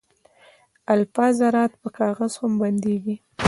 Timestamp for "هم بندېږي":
2.41-3.15